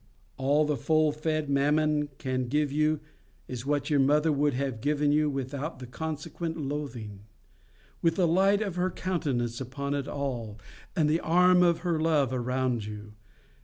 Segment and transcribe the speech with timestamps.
[0.35, 3.01] All the full fed Mammon can give you
[3.47, 7.19] is what your mother would have given you without the consequent loathing,
[8.01, 10.57] with the light of her countenance upon it all,
[10.95, 13.13] and the arm of her love around you.